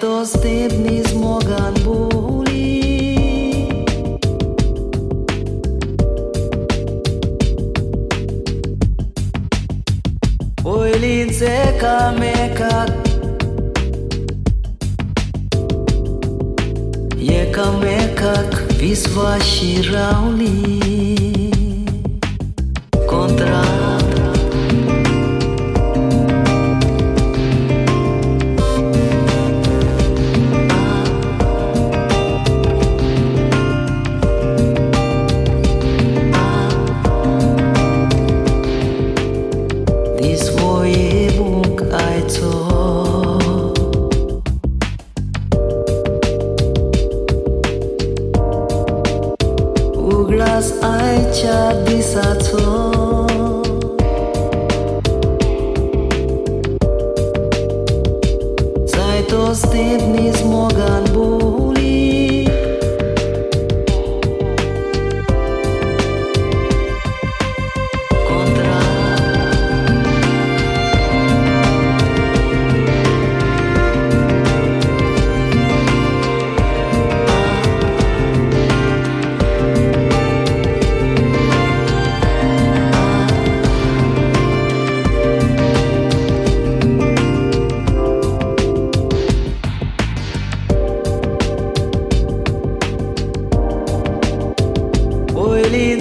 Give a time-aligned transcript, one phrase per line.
[0.00, 0.39] fotos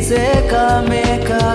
[0.09, 1.53] Seka meka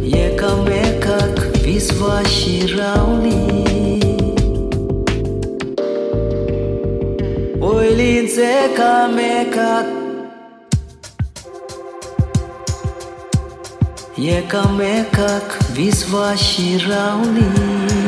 [0.00, 3.36] Eka mekak visva shirauli.
[7.60, 9.92] Oilin seka mekak
[14.16, 18.03] Eka mekak visva shirauli.